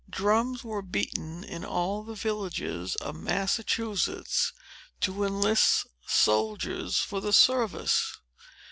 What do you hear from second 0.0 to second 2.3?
Drums were beaten in all the